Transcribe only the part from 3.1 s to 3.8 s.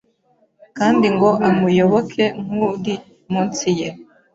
munsi